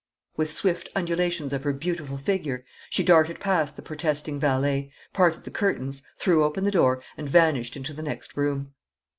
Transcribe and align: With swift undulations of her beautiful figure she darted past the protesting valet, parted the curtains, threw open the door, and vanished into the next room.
With 0.35 0.49
swift 0.51 0.89
undulations 0.95 1.53
of 1.53 1.63
her 1.63 1.73
beautiful 1.73 2.17
figure 2.17 2.65
she 2.89 3.03
darted 3.03 3.39
past 3.39 3.75
the 3.75 3.83
protesting 3.83 4.39
valet, 4.39 4.91
parted 5.13 5.43
the 5.43 5.51
curtains, 5.51 6.01
threw 6.17 6.43
open 6.43 6.63
the 6.63 6.71
door, 6.71 7.03
and 7.17 7.29
vanished 7.29 7.77
into 7.77 7.93
the 7.93 8.01
next 8.01 8.35
room. 8.35 8.73